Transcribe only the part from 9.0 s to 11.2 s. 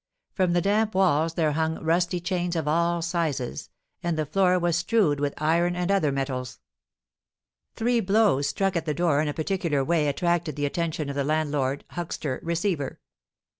in a particular way attracted the attention of